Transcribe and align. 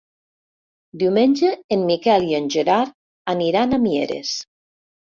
Diumenge 1.03 1.51
en 1.77 1.85
Miquel 1.91 2.27
i 2.33 2.35
en 2.41 2.51
Gerard 2.57 2.99
aniran 3.37 3.79
a 3.81 3.85
Mieres. 3.87 4.39